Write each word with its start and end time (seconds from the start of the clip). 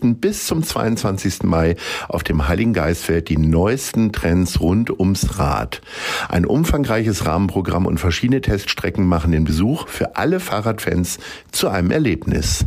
bis 0.00 0.46
zum 0.46 0.62
22. 0.62 1.42
Mai 1.44 1.76
auf 2.08 2.22
dem 2.22 2.48
Heiligen 2.48 2.72
Geistfeld 2.72 3.28
die 3.28 3.38
neuesten 3.38 4.12
Trends 4.12 4.60
rund 4.60 4.90
ums 4.98 5.38
Rad. 5.38 5.80
Ein 6.28 6.46
umfangreiches 6.46 7.26
Rahmenprogramm 7.26 7.86
und 7.86 7.98
verschiedene 7.98 8.40
Teststrecken 8.40 9.06
machen 9.06 9.32
den 9.32 9.44
Besuch 9.44 9.88
für 9.88 10.16
alle 10.16 10.40
Fahrradfans 10.40 11.18
zu 11.52 11.68
einem 11.68 11.90
Erlebnis. 11.90 12.66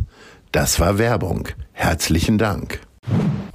Das 0.52 0.80
war 0.80 0.98
Werbung. 0.98 1.48
Herzlichen 1.72 2.38
Dank. 2.38 2.80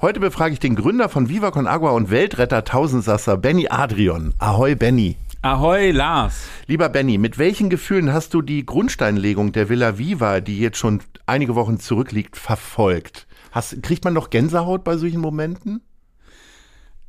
Heute 0.00 0.20
befrage 0.20 0.52
ich 0.52 0.60
den 0.60 0.76
Gründer 0.76 1.08
von 1.08 1.28
Viva 1.28 1.50
Con 1.50 1.66
Agua 1.66 1.90
und 1.90 2.10
Weltretter 2.10 2.64
Tausendsasser 2.64 3.36
Benny 3.36 3.68
Adrian. 3.68 4.34
Ahoi 4.38 4.74
Benny. 4.74 5.16
Ahoi, 5.46 5.92
Lars. 5.92 6.48
Lieber 6.66 6.88
Benny, 6.88 7.18
mit 7.18 7.38
welchen 7.38 7.70
Gefühlen 7.70 8.12
hast 8.12 8.34
du 8.34 8.42
die 8.42 8.66
Grundsteinlegung 8.66 9.52
der 9.52 9.68
Villa 9.68 9.96
Viva, 9.96 10.40
die 10.40 10.58
jetzt 10.58 10.78
schon 10.78 11.00
einige 11.24 11.54
Wochen 11.54 11.78
zurückliegt, 11.78 12.36
verfolgt? 12.36 13.28
Hast, 13.52 13.82
kriegt 13.82 14.04
man 14.04 14.14
noch 14.14 14.30
Gänsehaut 14.30 14.84
bei 14.84 14.96
solchen 14.96 15.20
Momenten? 15.20 15.80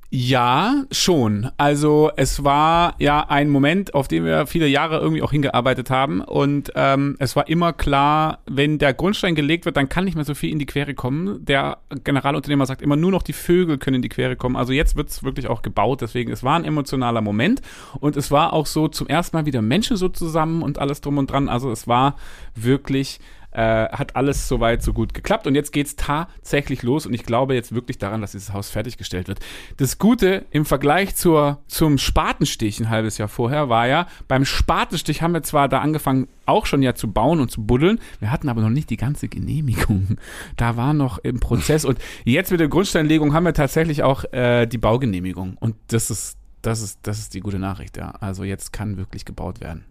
Ja, 0.09 0.85
schon. 0.89 1.49
Also 1.57 2.11
es 2.15 2.45
war 2.45 2.95
ja 2.97 3.27
ein 3.27 3.49
Moment, 3.49 3.93
auf 3.93 4.07
den 4.07 4.23
wir 4.23 4.47
viele 4.47 4.65
Jahre 4.65 4.99
irgendwie 4.99 5.21
auch 5.21 5.31
hingearbeitet 5.31 5.89
haben. 5.89 6.21
Und 6.21 6.71
ähm, 6.75 7.17
es 7.19 7.35
war 7.35 7.49
immer 7.49 7.73
klar, 7.73 8.39
wenn 8.49 8.77
der 8.77 8.93
Grundstein 8.93 9.35
gelegt 9.35 9.65
wird, 9.65 9.75
dann 9.75 9.89
kann 9.89 10.05
nicht 10.05 10.15
mehr 10.15 10.23
so 10.23 10.33
viel 10.33 10.49
in 10.49 10.59
die 10.59 10.65
Quere 10.65 10.93
kommen. 10.93 11.43
Der 11.43 11.79
Generalunternehmer 12.05 12.65
sagt 12.65 12.81
immer, 12.81 12.95
nur 12.95 13.11
noch 13.11 13.21
die 13.21 13.33
Vögel 13.33 13.77
können 13.79 13.95
in 13.95 14.01
die 14.01 14.07
Quere 14.07 14.37
kommen. 14.37 14.55
Also 14.55 14.71
jetzt 14.71 14.95
wird's 14.95 15.23
wirklich 15.23 15.47
auch 15.47 15.61
gebaut. 15.61 15.99
Deswegen, 15.99 16.31
es 16.31 16.41
war 16.41 16.55
ein 16.55 16.63
emotionaler 16.63 17.19
Moment. 17.19 17.61
Und 17.99 18.15
es 18.15 18.31
war 18.31 18.53
auch 18.53 18.65
so 18.65 18.87
zum 18.87 19.07
ersten 19.07 19.35
Mal 19.35 19.45
wieder 19.45 19.61
Menschen 19.61 19.97
so 19.97 20.07
zusammen 20.07 20.61
und 20.61 20.79
alles 20.79 21.01
drum 21.01 21.17
und 21.17 21.31
dran. 21.31 21.49
Also 21.49 21.69
es 21.69 21.85
war 21.85 22.15
wirklich 22.55 23.19
äh, 23.51 23.87
hat 23.89 24.15
alles 24.15 24.47
soweit 24.47 24.83
so 24.83 24.93
gut 24.93 25.13
geklappt 25.13 25.47
und 25.47 25.55
jetzt 25.55 25.71
geht's 25.71 25.95
tatsächlich 25.95 26.83
los 26.83 27.05
und 27.05 27.13
ich 27.13 27.23
glaube 27.23 27.55
jetzt 27.55 27.73
wirklich 27.73 27.97
daran, 27.97 28.21
dass 28.21 28.33
dieses 28.33 28.53
Haus 28.53 28.69
fertiggestellt 28.69 29.27
wird. 29.27 29.39
Das 29.77 29.97
Gute 29.97 30.45
im 30.51 30.65
Vergleich 30.65 31.15
zur, 31.15 31.59
zum 31.67 31.97
Spatenstich 31.97 32.79
ein 32.79 32.89
halbes 32.89 33.17
Jahr 33.17 33.27
vorher 33.27 33.69
war 33.69 33.87
ja, 33.87 34.07
beim 34.27 34.45
Spatenstich 34.45 35.21
haben 35.21 35.33
wir 35.33 35.43
zwar 35.43 35.69
da 35.69 35.79
angefangen, 35.79 36.27
auch 36.45 36.65
schon 36.65 36.81
ja 36.81 36.95
zu 36.95 37.11
bauen 37.11 37.39
und 37.39 37.51
zu 37.51 37.65
buddeln, 37.65 37.99
wir 38.19 38.31
hatten 38.31 38.49
aber 38.49 38.61
noch 38.61 38.69
nicht 38.69 38.89
die 38.89 38.97
ganze 38.97 39.27
Genehmigung. 39.27 40.17
Da 40.55 40.77
war 40.77 40.93
noch 40.93 41.17
im 41.19 41.39
Prozess 41.39 41.85
und 41.85 41.99
jetzt 42.23 42.51
mit 42.51 42.59
der 42.59 42.67
Grundsteinlegung 42.67 43.33
haben 43.33 43.45
wir 43.45 43.53
tatsächlich 43.53 44.03
auch 44.03 44.23
äh, 44.31 44.65
die 44.65 44.77
Baugenehmigung 44.77 45.57
und 45.59 45.75
das 45.87 46.09
ist 46.09 46.37
das 46.61 46.81
ist, 46.81 46.99
das 47.03 47.19
ist 47.19 47.33
die 47.33 47.39
gute 47.39 47.59
Nachricht, 47.59 47.97
ja. 47.97 48.11
Also 48.19 48.43
jetzt 48.43 48.73
kann 48.73 48.97
wirklich 48.97 49.25
gebaut 49.25 49.61
werden. 49.61 49.85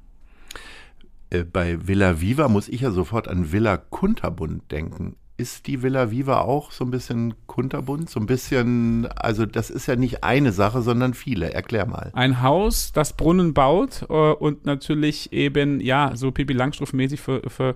Äh, 1.31 1.45
bei 1.45 1.87
Villa 1.87 2.21
Viva 2.21 2.49
muss 2.49 2.69
ich 2.69 2.83
ja 2.83 2.91
sofort 2.91 3.29
an 3.29 3.53
Villa 3.53 3.77
Kunterbund 3.77 4.71
denken. 4.71 5.17
Ist 5.39 5.67
die 5.67 5.83
Villa 5.83 6.11
Viva 6.11 6.41
auch 6.41 6.71
so 6.73 6.83
ein 6.83 6.91
bisschen 6.91 7.35
kunterbunt? 7.47 8.09
So 8.09 8.19
ein 8.19 8.27
bisschen, 8.27 9.07
also 9.17 9.45
das 9.45 9.69
ist 9.69 9.87
ja 9.87 9.95
nicht 9.95 10.25
eine 10.25 10.51
Sache, 10.51 10.81
sondern 10.81 11.13
viele. 11.13 11.53
Erklär 11.53 11.85
mal. 11.85 12.11
Ein 12.15 12.41
Haus, 12.43 12.91
das 12.93 13.13
Brunnen 13.13 13.53
baut 13.53 14.07
äh, 14.09 14.15
und 14.15 14.65
natürlich 14.65 15.33
eben, 15.35 15.81
ja, 15.81 16.13
so 16.15 16.31
Pipi 16.31 16.55
Langstrumpf-mäßig 16.55 17.21
für, 17.21 17.43
für 17.49 17.75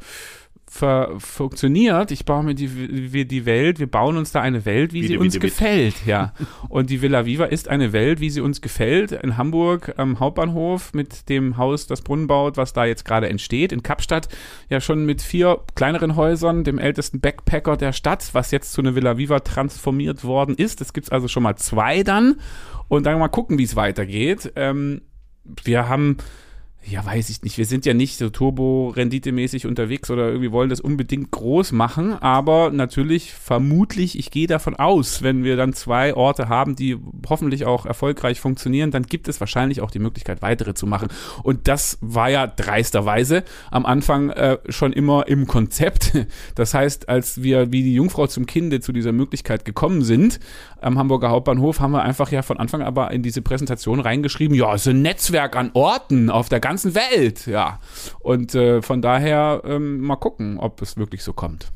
funktioniert. 0.72 2.12
Ich 2.12 2.25
baue 2.25 2.44
mir 2.44 2.54
die, 2.54 3.12
wir 3.12 3.25
die 3.25 3.44
Welt, 3.44 3.81
wir 3.81 3.88
bauen 3.88 4.16
uns 4.16 4.31
da 4.31 4.41
eine 4.41 4.64
Welt, 4.64 4.92
wie, 4.92 5.03
wie 5.03 5.06
sie 5.08 5.19
uns 5.19 5.34
wie 5.34 5.41
gefällt, 5.41 6.06
ja. 6.06 6.32
Und 6.69 6.91
die 6.91 7.03
Villa 7.03 7.26
Viva 7.26 7.47
ist 7.47 7.69
eine 7.69 7.92
Welt, 7.92 8.20
wie 8.20 8.31
sie 8.31 8.41
uns 8.41 8.60
gefällt. 8.60 9.12
In 9.12 9.36
Hamburg 9.36 9.94
am 9.97 10.20
Hauptbahnhof 10.20 10.94
mit 10.94 11.28
dem 11.28 11.56
Haus, 11.56 11.88
das 11.88 12.03
Brunnen 12.03 12.28
baut, 12.28 12.56
was 12.56 12.72
da 12.72 12.84
jetzt 12.84 13.04
gerade 13.04 13.28
entsteht. 13.28 13.72
In 13.72 13.82
Kapstadt 13.82 14.28
ja 14.69 14.80
schon 14.80 15.04
mit 15.04 15.22
vier 15.22 15.59
kleineren 15.75 16.14
Häusern, 16.14 16.62
dem 16.62 16.78
ältesten 16.78 17.20
Backpacker 17.20 17.76
der 17.76 17.92
Stadt, 17.92 18.30
was 18.32 18.53
jetzt 18.53 18.72
zu 18.72 18.80
einer 18.80 18.94
Villa 18.94 19.19
Viva 19.19 19.41
transformiert 19.41 20.25
worden 20.25 20.54
ist. 20.54 20.80
Es 20.80 20.92
gibt 20.92 21.10
also 21.10 21.26
schon 21.26 21.42
mal 21.42 21.56
zwei 21.56 22.04
dann. 22.04 22.36
Und 22.86 23.06
dann 23.06 23.19
mal 23.19 23.28
gucken, 23.28 23.59
wie 23.59 23.64
es 23.64 23.76
weitergeht. 23.76 24.53
Ähm, 24.56 25.03
wir 25.64 25.88
haben 25.88 26.16
ja, 26.86 27.04
weiß 27.04 27.28
ich 27.28 27.42
nicht. 27.42 27.58
Wir 27.58 27.66
sind 27.66 27.84
ja 27.84 27.92
nicht 27.92 28.16
so 28.16 28.30
turbo-renditemäßig 28.30 29.66
unterwegs 29.66 30.10
oder 30.10 30.28
irgendwie 30.28 30.50
wollen 30.50 30.70
das 30.70 30.80
unbedingt 30.80 31.30
groß 31.30 31.72
machen. 31.72 32.14
Aber 32.14 32.70
natürlich, 32.70 33.32
vermutlich, 33.32 34.18
ich 34.18 34.30
gehe 34.30 34.46
davon 34.46 34.76
aus, 34.76 35.22
wenn 35.22 35.44
wir 35.44 35.56
dann 35.56 35.74
zwei 35.74 36.14
Orte 36.14 36.48
haben, 36.48 36.76
die 36.76 36.96
hoffentlich 37.28 37.66
auch 37.66 37.84
erfolgreich 37.84 38.41
funktionieren, 38.41 38.91
dann 38.91 39.02
gibt 39.02 39.28
es 39.28 39.41
wahrscheinlich 39.41 39.82
auch 39.82 39.91
die 39.91 39.98
Möglichkeit, 39.98 40.41
weitere 40.41 40.72
zu 40.72 40.86
machen. 40.86 41.08
Und 41.42 41.68
das 41.68 41.98
war 42.00 42.30
ja 42.30 42.46
dreisterweise 42.46 43.44
am 43.70 43.84
Anfang 43.84 44.30
äh, 44.30 44.58
schon 44.70 44.92
immer 44.92 45.28
im 45.28 45.47
Konzept. 45.47 46.12
Das 46.54 46.74
heißt, 46.74 47.08
als 47.08 47.42
wir 47.42 47.72
wie 47.72 47.82
die 47.82 47.94
Jungfrau 47.94 48.26
zum 48.26 48.47
Kinde 48.47 48.80
zu 48.80 48.92
dieser 48.92 49.12
Möglichkeit 49.12 49.64
gekommen 49.64 50.02
sind, 50.02 50.41
am 50.80 50.98
Hamburger 50.98 51.30
Hauptbahnhof, 51.30 51.80
haben 51.80 51.92
wir 51.92 52.02
einfach 52.02 52.30
ja 52.32 52.42
von 52.42 52.58
Anfang 52.58 52.82
aber 52.82 53.10
in 53.10 53.22
diese 53.22 53.42
Präsentation 53.42 54.00
reingeschrieben, 54.00 54.56
ja, 54.56 54.76
so 54.78 54.91
ein 54.91 55.02
Netzwerk 55.02 55.56
an 55.56 55.70
Orten 55.74 56.30
auf 56.30 56.48
der 56.48 56.60
ganzen 56.60 56.69
Welt, 56.94 57.47
ja. 57.47 57.81
Und 58.20 58.54
äh, 58.54 58.82
von 58.82 59.03
daher 59.03 59.62
ähm, 59.64 60.00
mal 60.00 60.16
gucken, 60.16 60.58
ob 60.58 60.81
es 60.82 60.97
wirklich 60.97 61.22
so 61.22 61.32
kommt. 61.32 61.72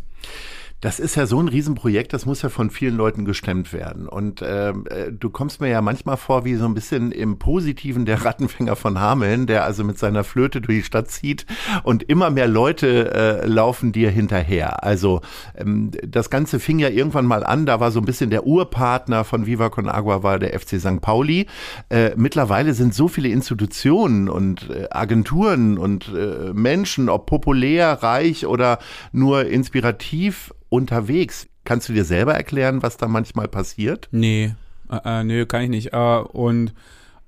Das 0.85 1.01
ist 1.01 1.15
ja 1.15 1.25
so 1.25 1.41
ein 1.41 1.49
Riesenprojekt, 1.49 2.13
das 2.13 2.27
muss 2.27 2.43
ja 2.43 2.51
von 2.51 2.69
vielen 2.69 2.95
Leuten 2.95 3.25
gestemmt 3.25 3.73
werden. 3.73 4.07
Und 4.07 4.45
ähm, 4.47 4.85
äh, 4.91 5.11
du 5.11 5.31
kommst 5.31 5.63
mir 5.63 5.71
ja 5.71 5.81
manchmal 5.81 6.19
vor 6.19 6.45
wie 6.45 6.57
so 6.57 6.67
ein 6.67 6.75
bisschen 6.75 7.11
im 7.11 7.39
Positiven 7.39 8.05
der 8.05 8.23
Rattenfänger 8.23 8.77
von 8.77 9.01
Hameln, 9.01 9.47
der 9.47 9.65
also 9.65 9.83
mit 9.83 9.99
seiner 9.99 10.25
Flöte 10.25 10.61
durch 10.61 10.81
die 10.81 10.85
Stadt 10.85 11.11
zieht 11.11 11.47
und 11.85 12.03
immer 12.03 12.29
mehr 12.29 12.49
Leute 12.49 13.15
äh, 13.15 13.47
laufen 13.47 13.93
dir 13.93 14.11
hinterher. 14.11 14.85
Also 14.85 15.23
ähm, 15.57 15.91
das 16.07 16.29
Ganze 16.29 16.61
fing 16.61 16.79
ja 16.79 16.91
irgendwann 16.91 17.25
mal 17.25 17.45
an, 17.45 17.65
da 17.65 17.81
war 17.81 17.91
so 17.91 17.99
ein 17.99 18.05
bisschen 18.05 18.29
der 18.29 18.47
Urpartner 18.47 19.25
von 19.25 19.47
Viva 19.47 19.71
Con 19.71 19.89
Agua 19.89 20.23
war 20.23 20.39
der 20.39 20.53
FC 20.61 20.79
St. 20.79 21.01
Pauli. 21.01 21.47
Äh, 21.89 22.11
mittlerweile 22.17 22.75
sind 22.75 22.93
so 22.93 23.09
viele 23.09 23.31
Institutionen 23.31 24.29
und 24.29 24.69
äh, 24.69 24.89
Agenturen 24.91 25.79
und 25.79 26.13
äh, 26.15 26.53
Menschen, 26.53 27.09
ob 27.09 27.25
populär, 27.25 28.03
reich 28.03 28.45
oder 28.47 28.81
nur 29.13 29.47
inspirativ 29.47 30.53
unterwegs. 30.75 31.47
Kannst 31.65 31.89
du 31.89 31.93
dir 31.93 32.05
selber 32.05 32.35
erklären, 32.35 32.83
was 32.83 32.97
da 32.97 33.09
manchmal 33.09 33.49
passiert? 33.49 34.09
Nee, 34.11 34.55
äh, 34.91 35.21
äh, 35.21 35.25
nee, 35.25 35.47
kann 35.47 35.63
ich 35.63 35.71
nicht. 35.71 35.93
Äh, 35.93 35.97
und 35.97 36.75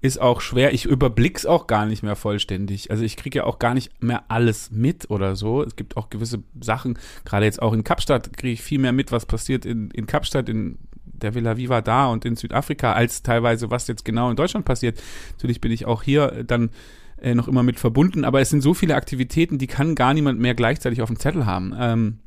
ist 0.02 0.20
auch 0.20 0.40
schwer. 0.40 0.74
Ich 0.74 0.84
überblick's 0.84 1.46
auch 1.46 1.66
gar 1.66 1.86
nicht 1.86 2.02
mehr 2.02 2.16
vollständig. 2.16 2.90
Also 2.90 3.02
ich 3.02 3.16
kriege 3.16 3.38
ja 3.38 3.44
auch 3.44 3.58
gar 3.58 3.74
nicht 3.74 4.02
mehr 4.02 4.24
alles 4.28 4.70
mit 4.70 5.10
oder 5.10 5.36
so. 5.36 5.62
Es 5.62 5.74
gibt 5.74 5.96
auch 5.96 6.10
gewisse 6.10 6.42
Sachen, 6.60 6.98
gerade 7.24 7.46
jetzt 7.46 7.62
auch 7.62 7.72
in 7.72 7.82
Kapstadt 7.82 8.36
kriege 8.36 8.52
ich 8.52 8.62
viel 8.62 8.78
mehr 8.78 8.92
mit, 8.92 9.10
was 9.10 9.26
passiert 9.26 9.64
in, 9.64 9.90
in 9.90 10.06
Kapstadt, 10.06 10.48
in 10.48 10.78
der 11.04 11.34
Villa 11.34 11.56
Viva 11.56 11.80
da 11.80 12.08
und 12.08 12.26
in 12.26 12.36
Südafrika, 12.36 12.92
als 12.92 13.22
teilweise, 13.22 13.70
was 13.70 13.88
jetzt 13.88 14.04
genau 14.04 14.28
in 14.30 14.36
Deutschland 14.36 14.66
passiert. 14.66 15.02
Natürlich 15.32 15.62
bin 15.62 15.72
ich 15.72 15.86
auch 15.86 16.02
hier 16.02 16.44
dann 16.46 16.70
äh, 17.16 17.34
noch 17.34 17.48
immer 17.48 17.62
mit 17.62 17.80
verbunden, 17.80 18.24
aber 18.24 18.42
es 18.42 18.50
sind 18.50 18.60
so 18.60 18.74
viele 18.74 18.96
Aktivitäten, 18.96 19.56
die 19.56 19.66
kann 19.66 19.94
gar 19.94 20.12
niemand 20.12 20.38
mehr 20.38 20.54
gleichzeitig 20.54 21.00
auf 21.00 21.08
dem 21.08 21.18
Zettel 21.18 21.46
haben. 21.46 21.74
Ähm, 21.78 22.18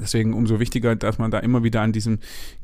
Deswegen 0.00 0.34
umso 0.34 0.60
wichtiger, 0.60 0.94
dass 0.94 1.18
man 1.18 1.30
da 1.30 1.38
immer 1.38 1.62
wieder 1.62 1.80
an 1.80 1.92
diesem 1.92 2.18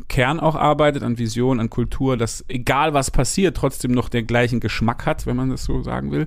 Kern 0.08 0.38
auch 0.38 0.54
arbeitet, 0.54 1.02
an 1.02 1.18
Vision, 1.18 1.60
an 1.60 1.70
Kultur, 1.70 2.16
dass 2.16 2.44
egal 2.48 2.92
was 2.92 3.10
passiert, 3.10 3.56
trotzdem 3.56 3.92
noch 3.92 4.10
den 4.10 4.26
gleichen 4.26 4.60
Geschmack 4.60 5.06
hat, 5.06 5.26
wenn 5.26 5.36
man 5.36 5.50
das 5.50 5.64
so 5.64 5.82
sagen 5.82 6.12
will. 6.12 6.26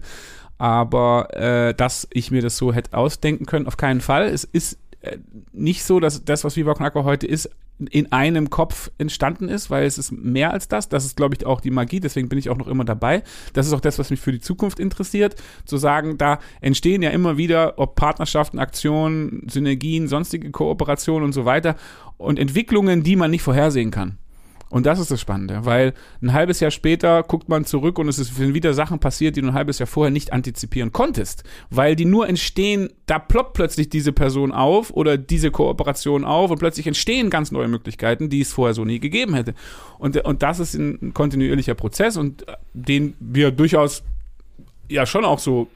Aber 0.58 1.34
äh, 1.36 1.74
dass 1.76 2.08
ich 2.12 2.32
mir 2.32 2.42
das 2.42 2.58
so 2.58 2.74
hätte 2.74 2.98
ausdenken 2.98 3.46
können, 3.46 3.68
auf 3.68 3.78
keinen 3.78 4.02
Fall. 4.02 4.26
Es 4.26 4.46
ist 4.46 4.80
äh, 5.02 5.18
nicht 5.52 5.84
so, 5.84 6.00
dass 6.00 6.24
das, 6.26 6.44
was 6.44 6.56
Viva 6.56 6.72
Aqua 6.72 7.04
heute 7.04 7.28
ist, 7.28 7.50
in 7.90 8.12
einem 8.12 8.50
Kopf 8.50 8.90
entstanden 8.98 9.50
ist, 9.50 9.70
weil 9.70 9.86
es 9.86 9.98
ist 9.98 10.12
mehr 10.12 10.52
als 10.52 10.68
das. 10.68 10.88
Das 10.88 11.06
ist, 11.06 11.18
glaube 11.18 11.36
ich, 11.36 11.46
auch 11.46 11.60
die 11.60 11.72
Magie, 11.72 12.00
deswegen 12.00 12.30
bin 12.30 12.40
ich 12.40 12.50
auch 12.50 12.58
noch 12.58 12.68
immer 12.68 12.86
dabei. 12.86 13.24
Das 13.54 13.68
ist 13.68 13.74
auch 13.74 13.82
das, 13.82 14.00
was 14.00 14.10
mich 14.10 14.20
für 14.20 14.32
die 14.32 14.40
Zukunft 14.40 14.80
interessiert, 14.80 15.36
zu 15.66 15.78
sagen, 15.78 16.18
da 16.18 16.40
entstehen 16.62 17.02
ja 17.02 17.10
immer 17.10 17.38
wieder, 17.38 17.78
ob 17.78 17.96
Partnerschaften, 17.96 18.60
Aktionen, 18.60 19.48
Synergien, 19.50 20.08
sonstige 20.08 20.52
Kooperationen 20.52 21.26
und 21.26 21.34
so 21.34 21.46
weiter 21.46 21.76
und 22.18 22.40
Entwicklungen, 22.40 23.04
die 23.04 23.16
man 23.16 23.32
nicht 23.32 23.44
vorhersehen 23.44 23.92
kann. 23.92 24.18
Und 24.76 24.86
das 24.86 25.00
ist 25.00 25.10
das 25.10 25.22
Spannende, 25.22 25.64
weil 25.64 25.94
ein 26.22 26.34
halbes 26.34 26.60
Jahr 26.60 26.70
später 26.70 27.24
guckt 27.24 27.48
man 27.48 27.64
zurück 27.64 27.98
und 27.98 28.10
es 28.10 28.18
sind 28.18 28.54
wieder 28.54 28.74
Sachen 28.74 29.00
passiert, 29.00 29.38
die 29.38 29.42
du 29.42 29.48
ein 29.48 29.54
halbes 29.54 29.80
Jahr 29.80 29.88
vorher 29.88 30.12
nicht 30.12 30.34
antizipieren 30.34 30.92
konntest, 30.92 31.46
weil 31.70 31.96
die 31.96 32.04
nur 32.04 32.28
entstehen, 32.28 32.90
da 33.06 33.18
ploppt 33.18 33.54
plötzlich 33.54 33.88
diese 33.88 34.12
Person 34.12 34.52
auf 34.52 34.92
oder 34.92 35.18
diese 35.18 35.50
Kooperation 35.50 36.26
auf 36.26 36.52
und 36.52 36.60
plötzlich 36.60 36.88
entstehen 36.88 37.30
ganz 37.30 37.54
neue 37.54 37.70
Möglichkeiten, 37.70 38.28
die 38.28 38.42
es 38.42 38.52
vorher 38.52 38.74
so 38.74 38.84
nie 38.84 39.00
gegeben 39.00 39.34
hätte. 39.34 39.54
Und, 39.98 40.18
und 40.26 40.44
das 40.44 40.60
ist 40.60 40.74
ein 40.74 41.14
kontinuierlicher 41.14 41.76
Prozess 41.76 42.18
und 42.18 42.46
den 42.74 43.14
wir 43.22 43.52
durchaus 43.52 44.04
ja 44.90 45.06
schon 45.06 45.24
auch 45.24 45.40
so 45.40 45.70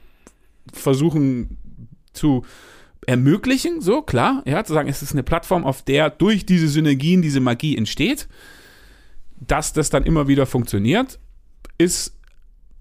versuchen 0.74 1.56
zu 2.12 2.44
ermöglichen, 3.06 3.80
so 3.80 4.02
klar, 4.02 4.42
ja, 4.44 4.62
zu 4.62 4.74
sagen, 4.74 4.90
es 4.90 5.00
ist 5.00 5.12
eine 5.12 5.22
Plattform, 5.22 5.64
auf 5.64 5.80
der 5.80 6.10
durch 6.10 6.44
diese 6.44 6.68
Synergien 6.68 7.22
diese 7.22 7.40
Magie 7.40 7.78
entsteht, 7.78 8.28
dass 9.40 9.72
das 9.72 9.90
dann 9.90 10.04
immer 10.04 10.28
wieder 10.28 10.46
funktioniert, 10.46 11.18
ist 11.78 12.16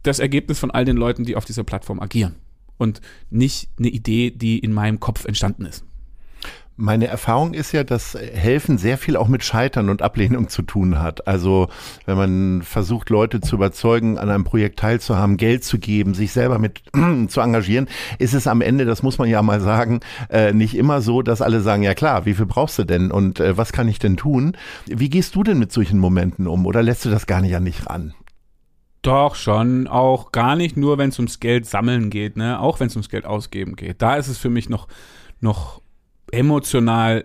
das 0.03 0.19
Ergebnis 0.19 0.59
von 0.59 0.71
all 0.71 0.85
den 0.85 0.97
Leuten, 0.97 1.23
die 1.23 1.35
auf 1.35 1.45
dieser 1.45 1.63
Plattform 1.63 1.99
agieren 1.99 2.35
und 2.77 3.01
nicht 3.29 3.69
eine 3.77 3.89
Idee, 3.89 4.31
die 4.31 4.59
in 4.59 4.73
meinem 4.73 4.99
Kopf 4.99 5.25
entstanden 5.25 5.65
ist. 5.65 5.83
Meine 6.81 7.07
Erfahrung 7.07 7.53
ist 7.53 7.73
ja, 7.73 7.83
dass 7.83 8.13
Helfen 8.13 8.77
sehr 8.77 8.97
viel 8.97 9.17
auch 9.17 9.27
mit 9.27 9.43
Scheitern 9.43 9.89
und 9.89 10.01
Ablehnung 10.01 10.47
zu 10.47 10.61
tun 10.61 10.99
hat. 10.99 11.27
Also 11.27 11.67
wenn 12.05 12.15
man 12.15 12.61
versucht, 12.61 13.09
Leute 13.09 13.41
zu 13.41 13.57
überzeugen, 13.57 14.17
an 14.17 14.29
einem 14.29 14.45
Projekt 14.45 14.79
teilzuhaben, 14.79 15.35
Geld 15.35 15.65
zu 15.65 15.77
geben, 15.77 16.13
sich 16.13 16.31
selber 16.31 16.57
mit 16.57 16.81
zu 17.27 17.41
engagieren, 17.41 17.89
ist 18.17 18.33
es 18.33 18.47
am 18.47 18.61
Ende, 18.61 18.85
das 18.85 19.03
muss 19.03 19.17
man 19.17 19.27
ja 19.27 19.41
mal 19.41 19.59
sagen, 19.59 19.99
äh, 20.29 20.53
nicht 20.53 20.73
immer 20.73 21.01
so, 21.01 21.21
dass 21.21 21.41
alle 21.41 21.59
sagen, 21.59 21.83
ja 21.83 21.93
klar, 21.93 22.25
wie 22.25 22.33
viel 22.33 22.45
brauchst 22.45 22.79
du 22.79 22.85
denn 22.85 23.11
und 23.11 23.41
äh, 23.41 23.57
was 23.57 23.73
kann 23.73 23.89
ich 23.89 23.99
denn 23.99 24.15
tun? 24.15 24.55
Wie 24.85 25.09
gehst 25.09 25.35
du 25.35 25.43
denn 25.43 25.59
mit 25.59 25.73
solchen 25.73 25.99
Momenten 25.99 26.47
um 26.47 26.65
oder 26.65 26.81
lässt 26.81 27.03
du 27.03 27.09
das 27.09 27.27
gar 27.27 27.41
nicht 27.41 27.57
an 27.57 27.65
dich 27.65 27.87
ran? 27.87 28.13
Doch, 29.01 29.35
schon. 29.35 29.87
Auch 29.87 30.31
gar 30.31 30.55
nicht 30.55 30.77
nur, 30.77 30.97
wenn 30.97 31.09
es 31.09 31.19
ums 31.19 31.41
Geld 31.41 31.65
sammeln 31.65 32.09
geht, 32.09 32.37
ne? 32.37 32.57
Auch 32.61 32.79
wenn 32.79 32.87
es 32.87 32.95
ums 32.95 33.09
Geld 33.09 33.25
ausgeben 33.25 33.75
geht. 33.75 34.01
Da 34.01 34.15
ist 34.15 34.29
es 34.29 34.37
für 34.37 34.49
mich 34.49 34.69
noch, 34.69 34.87
noch 35.41 35.81
emotional 36.31 37.23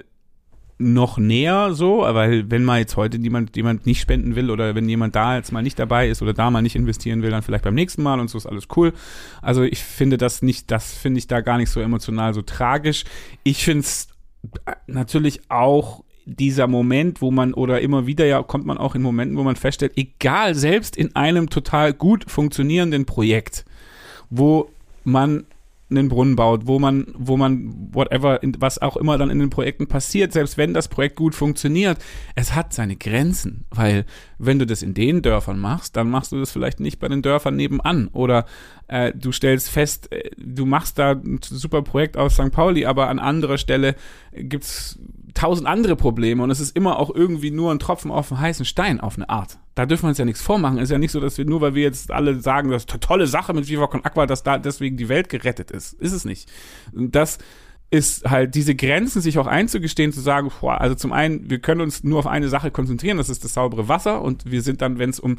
noch 0.78 1.18
näher 1.18 1.72
so, 1.72 2.00
weil 2.00 2.50
wenn 2.50 2.64
mal 2.64 2.80
jetzt 2.80 2.96
heute 2.96 3.16
jemand, 3.18 3.56
jemand 3.56 3.86
nicht 3.86 4.00
spenden 4.00 4.34
will 4.34 4.50
oder 4.50 4.74
wenn 4.74 4.88
jemand 4.88 5.14
da 5.14 5.36
jetzt 5.36 5.52
mal 5.52 5.62
nicht 5.62 5.78
dabei 5.78 6.08
ist 6.08 6.20
oder 6.20 6.32
da 6.32 6.50
mal 6.50 6.62
nicht 6.62 6.74
investieren 6.74 7.22
will, 7.22 7.30
dann 7.30 7.42
vielleicht 7.42 7.64
beim 7.64 7.74
nächsten 7.74 8.02
Mal 8.02 8.18
und 8.18 8.28
so 8.28 8.38
ist 8.38 8.46
alles 8.46 8.66
cool. 8.76 8.92
Also 9.40 9.62
ich 9.62 9.82
finde 9.82 10.18
das 10.18 10.42
nicht, 10.42 10.70
das 10.70 10.92
finde 10.92 11.18
ich 11.18 11.28
da 11.28 11.40
gar 11.40 11.58
nicht 11.58 11.70
so 11.70 11.80
emotional 11.80 12.34
so 12.34 12.42
tragisch. 12.42 13.04
Ich 13.44 13.64
finde 13.64 13.80
es 13.80 14.08
natürlich 14.86 15.42
auch 15.48 16.02
dieser 16.26 16.66
Moment, 16.66 17.20
wo 17.20 17.30
man 17.30 17.54
oder 17.54 17.80
immer 17.80 18.06
wieder 18.06 18.24
ja 18.24 18.42
kommt 18.42 18.66
man 18.66 18.78
auch 18.78 18.94
in 18.94 19.02
Momenten, 19.02 19.36
wo 19.36 19.42
man 19.42 19.56
feststellt, 19.56 19.92
egal, 19.96 20.54
selbst 20.54 20.96
in 20.96 21.14
einem 21.14 21.50
total 21.50 21.92
gut 21.92 22.30
funktionierenden 22.30 23.04
Projekt, 23.04 23.64
wo 24.30 24.70
man 25.04 25.44
einen 25.96 26.08
Brunnen 26.08 26.36
baut, 26.36 26.66
wo 26.66 26.78
man, 26.78 27.06
wo 27.14 27.36
man, 27.36 27.88
whatever, 27.92 28.40
was 28.58 28.80
auch 28.80 28.96
immer 28.96 29.18
dann 29.18 29.30
in 29.30 29.38
den 29.38 29.50
Projekten 29.50 29.86
passiert, 29.86 30.32
selbst 30.32 30.56
wenn 30.58 30.74
das 30.74 30.88
Projekt 30.88 31.16
gut 31.16 31.34
funktioniert, 31.34 31.98
es 32.34 32.54
hat 32.54 32.72
seine 32.72 32.96
Grenzen, 32.96 33.64
weil 33.70 34.04
wenn 34.38 34.58
du 34.58 34.66
das 34.66 34.82
in 34.82 34.94
den 34.94 35.22
Dörfern 35.22 35.58
machst, 35.58 35.96
dann 35.96 36.10
machst 36.10 36.32
du 36.32 36.38
das 36.38 36.50
vielleicht 36.50 36.80
nicht 36.80 36.98
bei 36.98 37.08
den 37.08 37.22
Dörfern 37.22 37.56
nebenan 37.56 38.08
oder 38.08 38.46
äh, 38.88 39.12
du 39.14 39.32
stellst 39.32 39.70
fest, 39.70 40.12
äh, 40.12 40.30
du 40.36 40.66
machst 40.66 40.98
da 40.98 41.12
ein 41.12 41.40
super 41.42 41.82
Projekt 41.82 42.16
aus 42.16 42.34
St. 42.34 42.50
Pauli, 42.50 42.86
aber 42.86 43.08
an 43.08 43.18
anderer 43.18 43.58
Stelle 43.58 43.94
gibt's 44.32 44.98
tausend 45.34 45.68
andere 45.68 45.96
Probleme 45.96 46.42
und 46.42 46.50
es 46.50 46.60
ist 46.60 46.76
immer 46.76 46.98
auch 46.98 47.14
irgendwie 47.14 47.50
nur 47.50 47.72
ein 47.72 47.78
Tropfen 47.78 48.10
auf 48.10 48.32
einen 48.32 48.40
heißen 48.40 48.64
Stein 48.64 49.00
auf 49.00 49.16
eine 49.16 49.28
Art. 49.28 49.58
Da 49.74 49.86
dürfen 49.86 50.04
wir 50.04 50.10
uns 50.10 50.18
ja 50.18 50.24
nichts 50.24 50.40
vormachen. 50.40 50.78
Ist 50.78 50.90
ja 50.90 50.98
nicht 50.98 51.10
so, 51.10 51.20
dass 51.20 51.36
wir 51.36 51.44
nur, 51.44 51.60
weil 51.60 51.74
wir 51.74 51.82
jetzt 51.82 52.12
alle 52.12 52.40
sagen, 52.40 52.70
das 52.70 52.84
ist 52.84 52.90
eine 52.92 53.00
tolle 53.00 53.26
Sache 53.26 53.52
mit 53.52 53.68
Viva 53.68 53.88
Con 53.88 54.04
Aqua, 54.04 54.26
dass 54.26 54.44
da 54.44 54.58
deswegen 54.58 54.96
die 54.96 55.08
Welt 55.08 55.28
gerettet 55.28 55.72
ist. 55.72 55.94
Ist 55.94 56.12
es 56.12 56.24
nicht. 56.24 56.48
Das 56.92 57.38
ist 57.90 58.28
halt 58.28 58.54
diese 58.54 58.74
Grenzen 58.74 59.20
sich 59.20 59.38
auch 59.38 59.46
einzugestehen, 59.46 60.12
zu 60.12 60.20
sagen, 60.20 60.50
boah, 60.60 60.80
also 60.80 60.94
zum 60.94 61.12
einen, 61.12 61.48
wir 61.50 61.58
können 61.58 61.80
uns 61.80 62.02
nur 62.02 62.18
auf 62.18 62.26
eine 62.26 62.48
Sache 62.48 62.70
konzentrieren, 62.70 63.18
das 63.18 63.28
ist 63.28 63.44
das 63.44 63.54
saubere 63.54 63.88
Wasser 63.88 64.22
und 64.22 64.50
wir 64.50 64.62
sind 64.62 64.82
dann, 64.82 64.98
wenn 64.98 65.10
es 65.10 65.20
um 65.20 65.36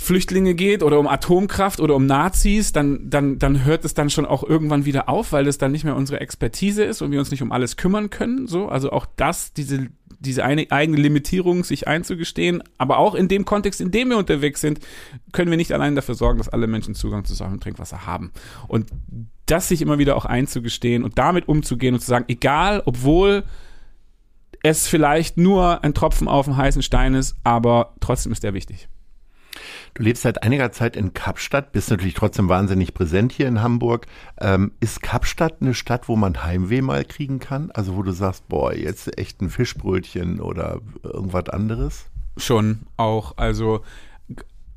Flüchtlinge 0.00 0.54
geht 0.54 0.84
oder 0.84 1.00
um 1.00 1.08
Atomkraft 1.08 1.80
oder 1.80 1.96
um 1.96 2.06
Nazis, 2.06 2.72
dann, 2.72 3.10
dann, 3.10 3.40
dann 3.40 3.64
hört 3.64 3.84
es 3.84 3.94
dann 3.94 4.10
schon 4.10 4.26
auch 4.26 4.44
irgendwann 4.44 4.84
wieder 4.84 5.08
auf, 5.08 5.32
weil 5.32 5.48
es 5.48 5.58
dann 5.58 5.72
nicht 5.72 5.84
mehr 5.84 5.96
unsere 5.96 6.20
Expertise 6.20 6.84
ist 6.84 7.02
und 7.02 7.10
wir 7.10 7.18
uns 7.18 7.32
nicht 7.32 7.42
um 7.42 7.50
alles 7.50 7.76
kümmern 7.76 8.08
können. 8.08 8.46
So, 8.46 8.68
also 8.68 8.92
auch 8.92 9.06
das, 9.16 9.52
diese, 9.52 9.88
diese 10.20 10.44
eine, 10.44 10.68
eigene 10.70 10.98
Limitierung 10.98 11.64
sich 11.64 11.88
einzugestehen, 11.88 12.62
aber 12.78 12.98
auch 12.98 13.16
in 13.16 13.26
dem 13.26 13.44
Kontext, 13.44 13.80
in 13.80 13.90
dem 13.90 14.10
wir 14.10 14.18
unterwegs 14.18 14.60
sind, 14.60 14.78
können 15.32 15.50
wir 15.50 15.56
nicht 15.56 15.72
allein 15.72 15.96
dafür 15.96 16.14
sorgen, 16.14 16.38
dass 16.38 16.48
alle 16.48 16.68
Menschen 16.68 16.94
Zugang 16.94 17.24
zu 17.24 17.34
sauberem 17.34 17.60
Trinkwasser 17.60 18.06
haben. 18.06 18.30
Und 18.68 18.86
das 19.46 19.66
sich 19.66 19.82
immer 19.82 19.98
wieder 19.98 20.16
auch 20.16 20.26
einzugestehen 20.26 21.02
und 21.02 21.18
damit 21.18 21.48
umzugehen 21.48 21.94
und 21.94 22.00
zu 22.00 22.06
sagen, 22.06 22.26
egal, 22.28 22.82
obwohl 22.86 23.42
es 24.62 24.86
vielleicht 24.86 25.38
nur 25.38 25.82
ein 25.82 25.92
Tropfen 25.92 26.28
auf 26.28 26.46
dem 26.46 26.56
heißen 26.56 26.82
Stein 26.82 27.14
ist, 27.14 27.34
aber 27.42 27.94
trotzdem 28.00 28.30
ist 28.30 28.44
der 28.44 28.54
wichtig. 28.54 28.88
Du 29.94 30.02
lebst 30.02 30.22
seit 30.22 30.42
einiger 30.42 30.72
Zeit 30.72 30.96
in 30.96 31.14
Kapstadt, 31.14 31.72
bist 31.72 31.90
natürlich 31.90 32.14
trotzdem 32.14 32.48
wahnsinnig 32.48 32.94
präsent 32.94 33.32
hier 33.32 33.48
in 33.48 33.62
Hamburg. 33.62 34.06
Ähm, 34.40 34.72
ist 34.80 35.02
Kapstadt 35.02 35.56
eine 35.60 35.74
Stadt, 35.74 36.08
wo 36.08 36.16
man 36.16 36.44
Heimweh 36.44 36.82
mal 36.82 37.04
kriegen 37.04 37.38
kann? 37.38 37.70
Also 37.72 37.96
wo 37.96 38.02
du 38.02 38.12
sagst, 38.12 38.48
boah, 38.48 38.74
jetzt 38.74 39.18
echt 39.18 39.40
ein 39.40 39.50
Fischbrötchen 39.50 40.40
oder 40.40 40.80
irgendwas 41.02 41.48
anderes? 41.48 42.06
Schon 42.36 42.80
auch. 42.96 43.36
Also 43.36 43.82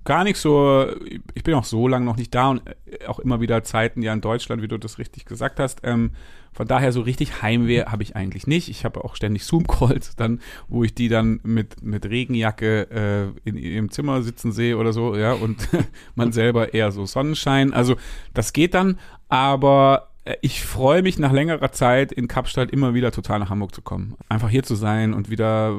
gar 0.03 0.23
nicht 0.23 0.37
so, 0.37 0.87
ich 1.33 1.43
bin 1.43 1.53
auch 1.53 1.63
so 1.63 1.87
lange 1.87 2.05
noch 2.05 2.17
nicht 2.17 2.33
da 2.33 2.49
und 2.49 2.61
äh, 2.67 3.05
auch 3.05 3.19
immer 3.19 3.41
wieder 3.41 3.63
Zeiten 3.63 4.01
ja 4.01 4.13
in 4.13 4.21
Deutschland, 4.21 4.61
wie 4.61 4.67
du 4.67 4.77
das 4.77 4.97
richtig 4.97 5.25
gesagt 5.25 5.59
hast. 5.59 5.81
Ähm, 5.83 6.11
von 6.53 6.67
daher 6.67 6.91
so 6.91 7.01
richtig 7.01 7.41
Heimweh 7.41 7.85
habe 7.85 8.03
ich 8.03 8.15
eigentlich 8.15 8.45
nicht. 8.45 8.67
Ich 8.69 8.83
habe 8.83 9.03
auch 9.05 9.15
ständig 9.15 9.45
Zoom-Calls 9.45 10.15
dann, 10.15 10.41
wo 10.67 10.83
ich 10.83 10.93
die 10.93 11.07
dann 11.07 11.39
mit, 11.43 11.81
mit 11.81 12.05
Regenjacke 12.05 13.33
äh, 13.45 13.49
in 13.49 13.55
ihrem 13.55 13.89
Zimmer 13.89 14.21
sitzen 14.21 14.51
sehe 14.51 14.77
oder 14.77 14.91
so, 14.91 15.15
ja, 15.15 15.33
und 15.33 15.69
man 16.15 16.31
selber 16.31 16.73
eher 16.73 16.91
so 16.91 17.05
Sonnenschein. 17.05 17.73
Also 17.73 17.95
das 18.33 18.51
geht 18.53 18.73
dann, 18.73 18.99
aber 19.29 20.10
ich 20.41 20.63
freue 20.63 21.01
mich 21.01 21.17
nach 21.17 21.31
längerer 21.31 21.71
Zeit 21.71 22.11
in 22.11 22.27
Kapstadt 22.27 22.69
immer 22.69 22.93
wieder 22.93 23.11
total 23.11 23.39
nach 23.39 23.49
Hamburg 23.49 23.73
zu 23.73 23.81
kommen. 23.81 24.15
Einfach 24.29 24.49
hier 24.49 24.63
zu 24.63 24.75
sein 24.75 25.13
und 25.13 25.29
wieder 25.29 25.75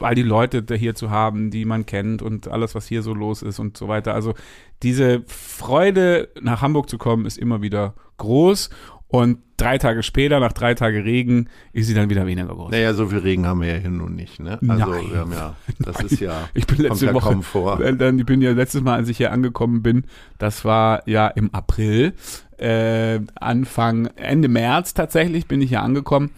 all 0.00 0.14
die 0.14 0.22
Leute 0.22 0.64
hier 0.74 0.94
zu 0.94 1.10
haben, 1.10 1.50
die 1.50 1.64
man 1.64 1.86
kennt 1.86 2.22
und 2.22 2.48
alles, 2.48 2.74
was 2.74 2.86
hier 2.86 3.02
so 3.02 3.14
los 3.14 3.42
ist 3.42 3.58
und 3.58 3.76
so 3.76 3.88
weiter. 3.88 4.14
Also 4.14 4.34
diese 4.82 5.22
Freude, 5.26 6.28
nach 6.40 6.62
Hamburg 6.62 6.88
zu 6.88 6.98
kommen, 6.98 7.26
ist 7.26 7.38
immer 7.38 7.62
wieder 7.62 7.94
groß. 8.16 8.70
Und 9.10 9.38
drei 9.56 9.78
Tage 9.78 10.02
später, 10.02 10.38
nach 10.38 10.52
drei 10.52 10.74
Tagen 10.74 11.00
Regen, 11.00 11.48
ist 11.72 11.86
sie 11.86 11.94
dann 11.94 12.10
wieder 12.10 12.26
weniger 12.26 12.48
groß. 12.48 12.70
Naja, 12.70 12.92
so 12.92 13.06
viel 13.06 13.18
Regen 13.18 13.46
haben 13.46 13.62
wir 13.62 13.68
ja 13.68 13.80
hier 13.80 13.90
nun 13.90 14.14
nicht, 14.14 14.38
ne? 14.38 14.58
Also 14.68 14.90
Nein. 14.90 15.10
wir 15.10 15.18
haben 15.18 15.32
ja, 15.32 15.56
das 15.78 15.96
Nein. 15.96 16.06
ist 16.06 16.20
ja, 16.20 16.48
ich 16.52 16.66
bin 16.66 16.76
letzte 16.76 17.14
Woche, 17.14 17.30
kaum 17.30 17.42
vor. 17.42 17.80
äh, 17.84 17.96
Dann, 17.96 18.18
ich 18.18 18.26
bin 18.26 18.42
ja 18.42 18.52
letztes 18.52 18.82
Mal, 18.82 18.96
als 18.96 19.08
ich 19.08 19.16
hier 19.16 19.32
angekommen 19.32 19.82
bin, 19.82 20.04
das 20.36 20.66
war 20.66 21.08
ja 21.08 21.28
im 21.28 21.54
April, 21.54 22.12
äh, 22.60 23.20
Anfang, 23.34 24.06
Ende 24.16 24.48
März 24.48 24.94
tatsächlich 24.94 25.46
bin 25.46 25.60
ich 25.60 25.68
hier 25.70 25.82
angekommen. 25.82 26.30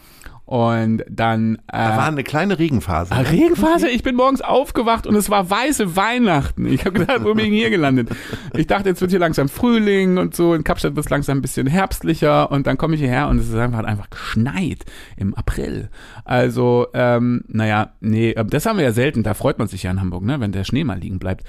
Und 0.47 1.05
dann. 1.09 1.57
Äh, 1.69 1.79
Da 1.79 1.97
war 1.97 2.07
eine 2.09 2.25
kleine 2.25 2.59
Regenphase. 2.59 3.13
Ah? 3.15 3.21
Regenphase, 3.21 3.89
ich 3.89 4.03
bin 4.03 4.17
morgens 4.17 4.41
aufgewacht 4.41 5.07
und 5.07 5.15
es 5.15 5.31
war 5.31 5.49
weiße 5.49 5.95
Weihnachten. 5.95 6.67
Ich 6.67 6.85
habe 6.85 6.99
gedacht, 6.99 7.23
wo 7.23 7.35
bin 7.35 7.53
ich 7.53 7.61
hier 7.61 7.71
gelandet? 7.71 8.09
Ich 8.57 8.67
dachte, 8.67 8.89
jetzt 8.89 9.01
wird 9.01 9.13
hier 9.13 9.21
langsam 9.21 9.49
Frühling 9.49 10.19
und 10.19 10.35
so. 10.35 10.53
In 10.55 10.65
Kapstadt 10.65 10.97
wird 10.97 11.07
es 11.07 11.11
langsam 11.11 11.39
ein 11.39 11.43
bisschen 11.43 11.69
herbstlicher 11.69 12.51
und 12.51 12.67
dann 12.67 12.79
komme 12.79 12.97
ich 12.97 13.01
hierher 13.01 13.29
und 13.29 13.39
es 13.39 13.49
ist 13.49 13.55
einfach, 13.55 13.85
einfach 13.85 14.11
geschneit 14.11 14.85
im 15.17 15.37
April. 15.37 15.89
Also, 16.25 16.89
ähm, 16.95 17.45
naja, 17.47 17.93
nee, 18.01 18.31
äh, 18.33 18.45
das 18.45 18.67
haben 18.67 18.79
wir 18.79 18.85
ja 18.85 18.93
selten. 18.93 19.23
Da 19.23 19.35
freut 19.35 19.61
man 19.61 19.69
sich 19.69 19.85
ja 19.85 19.93
in 19.93 20.01
Hamburg, 20.01 20.25
ne, 20.25 20.41
wenn 20.41 20.51
der 20.51 20.65
Schnee 20.65 20.83
mal 20.83 20.99
liegen 20.99 21.21
bleibt. 21.21 21.45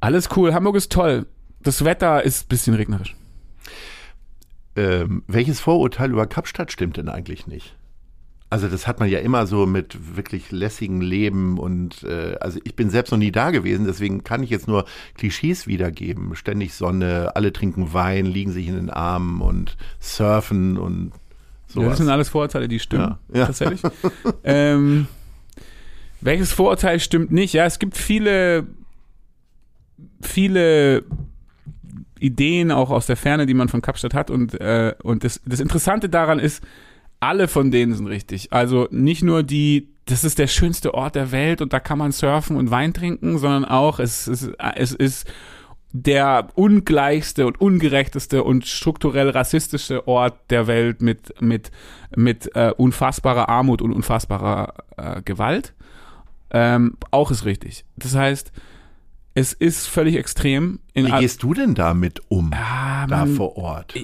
Alles 0.00 0.30
cool, 0.34 0.54
Hamburg 0.54 0.76
ist 0.76 0.90
toll. 0.90 1.26
Das 1.62 1.84
Wetter 1.84 2.22
ist 2.22 2.46
ein 2.46 2.48
bisschen 2.48 2.72
regnerisch. 2.72 3.14
Ähm, 4.76 5.22
welches 5.26 5.60
Vorurteil 5.60 6.10
über 6.10 6.26
Kapstadt 6.26 6.72
stimmt 6.72 6.96
denn 6.96 7.08
eigentlich 7.08 7.46
nicht? 7.46 7.76
Also 8.50 8.68
das 8.68 8.86
hat 8.86 9.00
man 9.00 9.08
ja 9.08 9.18
immer 9.18 9.46
so 9.46 9.66
mit 9.66 10.16
wirklich 10.16 10.52
lässigem 10.52 11.00
Leben 11.00 11.58
und 11.58 12.04
äh, 12.04 12.36
also 12.40 12.60
ich 12.62 12.76
bin 12.76 12.88
selbst 12.90 13.10
noch 13.10 13.18
nie 13.18 13.32
da 13.32 13.50
gewesen, 13.50 13.84
deswegen 13.84 14.22
kann 14.22 14.42
ich 14.44 14.50
jetzt 14.50 14.68
nur 14.68 14.84
Klischees 15.16 15.66
wiedergeben. 15.66 16.36
Ständig 16.36 16.74
Sonne, 16.74 17.32
alle 17.34 17.52
trinken 17.52 17.92
Wein, 17.92 18.26
liegen 18.26 18.52
sich 18.52 18.68
in 18.68 18.76
den 18.76 18.90
Armen 18.90 19.40
und 19.40 19.76
surfen 19.98 20.76
und 20.78 21.10
Ja, 21.10 21.74
sowas. 21.74 21.88
das 21.90 21.98
sind 21.98 22.10
alles 22.10 22.28
Vorurteile, 22.28 22.68
die 22.68 22.78
stimmen. 22.78 23.16
Ja, 23.32 23.38
ja. 23.40 23.46
Tatsächlich. 23.46 23.80
ähm, 24.44 25.08
welches 26.20 26.52
Vorurteil 26.52 27.00
stimmt 27.00 27.32
nicht? 27.32 27.54
Ja, 27.54 27.64
es 27.64 27.78
gibt 27.80 27.96
viele, 27.96 28.66
viele 30.20 31.04
Ideen 32.18 32.70
auch 32.70 32.90
aus 32.90 33.06
der 33.06 33.16
Ferne, 33.16 33.46
die 33.46 33.54
man 33.54 33.68
von 33.68 33.82
Kapstadt 33.82 34.14
hat. 34.14 34.30
Und, 34.30 34.60
äh, 34.60 34.94
und 35.02 35.24
das, 35.24 35.40
das 35.44 35.60
Interessante 35.60 36.08
daran 36.08 36.38
ist, 36.38 36.62
alle 37.20 37.48
von 37.48 37.70
denen 37.70 37.94
sind 37.94 38.06
richtig. 38.06 38.52
Also 38.52 38.88
nicht 38.90 39.22
nur 39.22 39.42
die, 39.42 39.88
das 40.06 40.24
ist 40.24 40.38
der 40.38 40.46
schönste 40.46 40.94
Ort 40.94 41.14
der 41.14 41.32
Welt 41.32 41.62
und 41.62 41.72
da 41.72 41.80
kann 41.80 41.98
man 41.98 42.12
surfen 42.12 42.56
und 42.56 42.70
Wein 42.70 42.92
trinken, 42.92 43.38
sondern 43.38 43.64
auch, 43.64 43.98
es, 43.98 44.26
es, 44.26 44.50
es 44.76 44.92
ist 44.92 45.28
der 45.92 46.48
ungleichste 46.54 47.46
und 47.46 47.60
ungerechteste 47.60 48.42
und 48.42 48.66
strukturell 48.66 49.30
rassistische 49.30 50.08
Ort 50.08 50.34
der 50.50 50.66
Welt 50.66 51.00
mit, 51.00 51.40
mit, 51.40 51.70
mit 52.16 52.54
äh, 52.56 52.72
unfassbarer 52.76 53.48
Armut 53.48 53.80
und 53.80 53.92
unfassbarer 53.92 54.74
äh, 54.96 55.22
Gewalt. 55.22 55.72
Ähm, 56.50 56.96
auch 57.10 57.30
ist 57.30 57.44
richtig. 57.44 57.84
Das 57.96 58.16
heißt, 58.16 58.52
es 59.34 59.52
ist 59.52 59.86
völlig 59.86 60.16
extrem. 60.16 60.78
Wie 60.94 61.10
gehst 61.10 61.42
du 61.42 61.54
denn 61.54 61.74
damit 61.74 62.22
um, 62.28 62.50
ja, 62.52 63.06
da 63.08 63.26
man, 63.26 63.34
vor 63.34 63.56
Ort? 63.56 63.94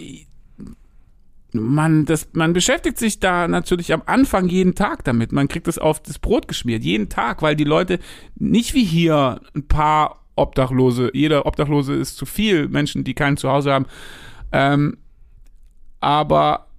Man, 1.52 2.04
das, 2.04 2.28
man 2.32 2.52
beschäftigt 2.52 2.98
sich 2.98 3.20
da 3.20 3.46
natürlich 3.48 3.92
am 3.92 4.02
Anfang 4.06 4.48
jeden 4.48 4.74
Tag 4.74 5.04
damit. 5.04 5.32
Man 5.32 5.48
kriegt 5.48 5.68
es 5.68 5.78
auf 5.78 6.00
das 6.02 6.18
Brot 6.18 6.48
geschmiert, 6.48 6.82
jeden 6.82 7.08
Tag, 7.08 7.42
weil 7.42 7.56
die 7.56 7.64
Leute 7.64 8.00
nicht 8.36 8.74
wie 8.74 8.84
hier 8.84 9.40
ein 9.54 9.66
paar 9.66 10.24
Obdachlose, 10.34 11.10
jeder 11.12 11.46
Obdachlose 11.46 11.94
ist 11.94 12.16
zu 12.16 12.26
viel, 12.26 12.68
Menschen, 12.68 13.04
die 13.04 13.14
kein 13.14 13.36
Zuhause 13.36 13.72
haben. 13.72 13.86
Ähm, 14.52 14.98
aber 16.00 16.69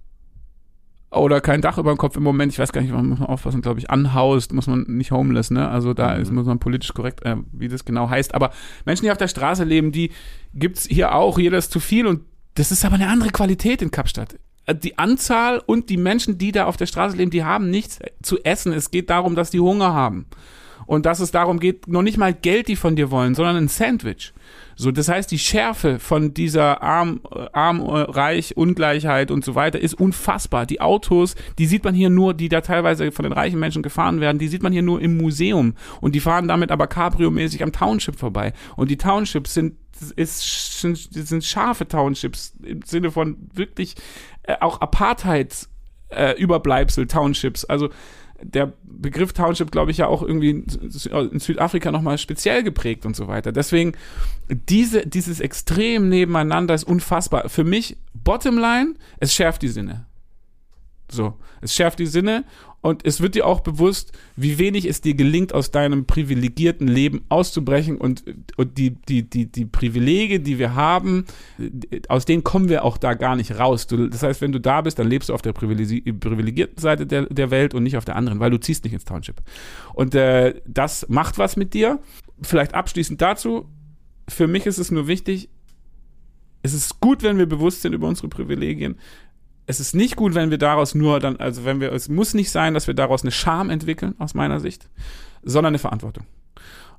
oder 1.12 1.40
kein 1.40 1.60
Dach 1.60 1.78
über 1.78 1.92
dem 1.92 1.98
Kopf 1.98 2.16
im 2.16 2.22
Moment, 2.22 2.52
ich 2.52 2.58
weiß 2.58 2.72
gar 2.72 2.80
nicht, 2.80 2.92
man 2.92 3.06
muss 3.06 3.18
man 3.18 3.28
aufpassen, 3.28 3.62
glaube 3.62 3.80
ich, 3.80 3.90
unhoused, 3.90 4.52
muss 4.52 4.66
man 4.66 4.84
nicht 4.88 5.12
homeless, 5.12 5.50
ne? 5.50 5.68
Also 5.68 5.94
da 5.94 6.14
ist, 6.14 6.32
muss 6.32 6.46
man 6.46 6.58
politisch 6.58 6.94
korrekt, 6.94 7.24
äh, 7.24 7.36
wie 7.52 7.68
das 7.68 7.84
genau 7.84 8.08
heißt. 8.08 8.34
Aber 8.34 8.50
Menschen, 8.84 9.04
die 9.04 9.10
auf 9.10 9.18
der 9.18 9.28
Straße 9.28 9.64
leben, 9.64 9.92
die 9.92 10.10
gibt's 10.54 10.86
hier 10.86 11.14
auch, 11.14 11.38
jeder 11.38 11.58
ist 11.58 11.72
zu 11.72 11.80
viel 11.80 12.06
und 12.06 12.22
das 12.54 12.70
ist 12.70 12.84
aber 12.84 12.96
eine 12.96 13.08
andere 13.08 13.30
Qualität 13.30 13.82
in 13.82 13.90
Kapstadt. 13.90 14.36
Äh, 14.66 14.74
Die 14.74 14.98
Anzahl 14.98 15.62
und 15.64 15.90
die 15.90 15.96
Menschen, 15.96 16.38
die 16.38 16.52
da 16.52 16.66
auf 16.66 16.76
der 16.76 16.86
Straße 16.86 17.16
leben, 17.16 17.30
die 17.30 17.44
haben 17.44 17.70
nichts 17.70 17.98
zu 18.22 18.42
essen. 18.44 18.72
Es 18.72 18.90
geht 18.90 19.10
darum, 19.10 19.34
dass 19.34 19.50
die 19.50 19.60
Hunger 19.60 19.92
haben. 19.92 20.26
Und 20.86 21.06
dass 21.06 21.20
es 21.20 21.30
darum 21.30 21.60
geht, 21.60 21.88
noch 21.88 22.02
nicht 22.02 22.18
mal 22.18 22.34
Geld, 22.34 22.68
die 22.68 22.76
von 22.76 22.96
dir 22.96 23.10
wollen, 23.10 23.34
sondern 23.34 23.56
ein 23.56 23.68
Sandwich. 23.68 24.32
So, 24.74 24.90
das 24.90 25.08
heißt, 25.08 25.30
die 25.30 25.38
Schärfe 25.38 25.98
von 25.98 26.34
dieser 26.34 26.82
arm, 26.82 27.20
äh, 27.30 27.46
arm, 27.52 27.80
äh, 27.80 28.00
reich, 28.00 28.56
Ungleichheit 28.56 29.30
und 29.30 29.44
so 29.44 29.54
weiter 29.54 29.78
ist 29.78 29.94
unfassbar. 29.94 30.66
Die 30.66 30.80
Autos, 30.80 31.34
die 31.58 31.66
sieht 31.66 31.84
man 31.84 31.94
hier 31.94 32.10
nur, 32.10 32.34
die 32.34 32.48
da 32.48 32.60
teilweise 32.60 33.12
von 33.12 33.24
den 33.24 33.32
reichen 33.32 33.60
Menschen 33.60 33.82
gefahren 33.82 34.20
werden, 34.20 34.38
die 34.38 34.48
sieht 34.48 34.62
man 34.62 34.72
hier 34.72 34.82
nur 34.82 35.00
im 35.00 35.16
Museum. 35.16 35.74
Und 36.00 36.14
die 36.14 36.20
fahren 36.20 36.48
damit 36.48 36.70
aber 36.70 36.86
Cabrio-mäßig 36.86 37.62
am 37.62 37.72
Township 37.72 38.18
vorbei. 38.18 38.52
Und 38.76 38.90
die 38.90 38.96
Townships 38.96 39.54
sind 39.54 39.76
ist, 40.16 40.80
sind, 40.80 40.96
sind 40.96 41.44
scharfe 41.44 41.86
Townships 41.86 42.54
im 42.62 42.82
Sinne 42.82 43.12
von 43.12 43.36
wirklich 43.52 43.94
äh, 44.42 44.56
auch 44.60 44.80
Apartheid 44.80 45.68
äh. 46.08 46.34
Also 47.68 47.90
der 48.42 48.72
Begriff 48.82 49.32
Township, 49.32 49.70
glaube 49.70 49.90
ich, 49.90 49.98
ja 49.98 50.06
auch 50.06 50.22
irgendwie 50.22 50.50
in 50.50 51.40
Südafrika 51.40 51.90
nochmal 51.90 52.18
speziell 52.18 52.62
geprägt 52.62 53.06
und 53.06 53.16
so 53.16 53.28
weiter. 53.28 53.52
Deswegen, 53.52 53.92
diese, 54.48 55.06
dieses 55.06 55.40
Extrem 55.40 56.08
nebeneinander 56.08 56.74
ist 56.74 56.84
unfassbar. 56.84 57.48
Für 57.48 57.64
mich, 57.64 57.96
Bottomline, 58.14 58.94
es 59.18 59.34
schärft 59.34 59.62
die 59.62 59.68
Sinne. 59.68 60.06
So, 61.10 61.34
es 61.60 61.74
schärft 61.74 61.98
die 61.98 62.06
Sinne 62.06 62.44
und 62.82 63.06
es 63.06 63.20
wird 63.20 63.36
dir 63.36 63.46
auch 63.46 63.60
bewusst, 63.60 64.12
wie 64.34 64.58
wenig 64.58 64.86
es 64.86 65.00
dir 65.00 65.14
gelingt, 65.14 65.54
aus 65.54 65.70
deinem 65.70 66.04
privilegierten 66.04 66.88
Leben 66.88 67.24
auszubrechen 67.28 67.96
und, 67.96 68.24
und 68.56 68.76
die, 68.76 68.90
die, 68.90 69.22
die, 69.22 69.46
die 69.46 69.64
Privilege, 69.64 70.40
die 70.40 70.58
wir 70.58 70.74
haben, 70.74 71.24
aus 72.08 72.24
denen 72.24 72.42
kommen 72.42 72.68
wir 72.68 72.84
auch 72.84 72.98
da 72.98 73.14
gar 73.14 73.36
nicht 73.36 73.56
raus. 73.56 73.86
Du, 73.86 74.08
das 74.08 74.24
heißt, 74.24 74.40
wenn 74.40 74.50
du 74.50 74.60
da 74.60 74.80
bist, 74.80 74.98
dann 74.98 75.06
lebst 75.08 75.28
du 75.28 75.34
auf 75.34 75.42
der 75.42 75.52
privilegierten 75.52 76.76
Seite 76.78 77.06
der, 77.06 77.26
der 77.26 77.52
Welt 77.52 77.72
und 77.72 77.84
nicht 77.84 77.96
auf 77.96 78.04
der 78.04 78.16
anderen, 78.16 78.40
weil 78.40 78.50
du 78.50 78.58
ziehst 78.58 78.82
nicht 78.82 78.94
ins 78.94 79.04
Township. 79.04 79.40
Und 79.94 80.16
äh, 80.16 80.60
das 80.66 81.08
macht 81.08 81.38
was 81.38 81.56
mit 81.56 81.74
dir. 81.74 82.00
Vielleicht 82.42 82.74
abschließend 82.74 83.22
dazu, 83.22 83.68
für 84.28 84.48
mich 84.48 84.66
ist 84.66 84.78
es 84.78 84.90
nur 84.90 85.06
wichtig, 85.06 85.48
es 86.62 86.74
ist 86.74 87.00
gut, 87.00 87.22
wenn 87.22 87.38
wir 87.38 87.46
bewusst 87.46 87.82
sind 87.82 87.92
über 87.92 88.08
unsere 88.08 88.28
Privilegien 88.28 88.96
es 89.66 89.80
ist 89.80 89.94
nicht 89.94 90.16
gut, 90.16 90.34
wenn 90.34 90.50
wir 90.50 90.58
daraus 90.58 90.94
nur 90.94 91.20
dann, 91.20 91.36
also 91.36 91.64
wenn 91.64 91.80
wir, 91.80 91.92
es 91.92 92.08
muss 92.08 92.34
nicht 92.34 92.50
sein, 92.50 92.74
dass 92.74 92.86
wir 92.86 92.94
daraus 92.94 93.22
eine 93.22 93.30
Scham 93.30 93.70
entwickeln, 93.70 94.14
aus 94.18 94.34
meiner 94.34 94.60
Sicht, 94.60 94.88
sondern 95.42 95.72
eine 95.72 95.78
Verantwortung. 95.78 96.26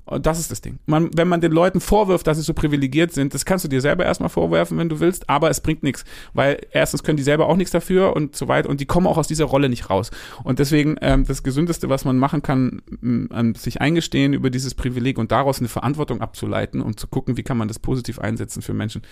Und 0.06 0.26
das 0.26 0.38
ist 0.38 0.50
das 0.50 0.60
Ding. 0.60 0.78
Man, 0.84 1.10
wenn 1.16 1.28
man 1.28 1.40
den 1.40 1.52
Leuten 1.52 1.80
vorwirft, 1.80 2.26
dass 2.26 2.36
sie 2.36 2.42
so 2.42 2.52
privilegiert 2.52 3.12
sind, 3.12 3.32
das 3.32 3.46
kannst 3.46 3.64
du 3.64 3.70
dir 3.70 3.80
selber 3.80 4.04
erstmal 4.04 4.28
vorwerfen, 4.28 4.76
wenn 4.76 4.90
du 4.90 5.00
willst, 5.00 5.30
aber 5.30 5.48
es 5.48 5.62
bringt 5.62 5.82
nichts. 5.82 6.04
Weil 6.34 6.66
erstens 6.72 7.02
können 7.02 7.16
die 7.16 7.22
selber 7.22 7.48
auch 7.48 7.56
nichts 7.56 7.70
dafür 7.70 8.14
und 8.14 8.36
so 8.36 8.46
weiter 8.46 8.68
und 8.68 8.80
die 8.80 8.86
kommen 8.86 9.06
auch 9.06 9.16
aus 9.16 9.28
dieser 9.28 9.46
Rolle 9.46 9.70
nicht 9.70 9.88
raus. 9.88 10.10
Und 10.42 10.58
deswegen 10.58 10.96
ähm, 11.00 11.24
das 11.24 11.42
Gesündeste, 11.42 11.88
was 11.88 12.04
man 12.04 12.18
machen 12.18 12.42
kann, 12.42 12.82
ähm, 13.02 13.54
sich 13.56 13.80
eingestehen 13.80 14.34
über 14.34 14.50
dieses 14.50 14.74
Privileg 14.74 15.16
und 15.16 15.32
daraus 15.32 15.58
eine 15.60 15.68
Verantwortung 15.68 16.20
abzuleiten 16.20 16.82
und 16.82 17.00
zu 17.00 17.06
gucken, 17.06 17.38
wie 17.38 17.42
kann 17.42 17.56
man 17.56 17.68
das 17.68 17.78
positiv 17.78 18.18
einsetzen 18.18 18.60
für 18.60 18.74
Menschen 18.74 19.02